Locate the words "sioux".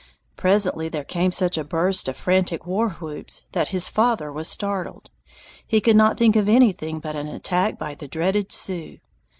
8.51-8.97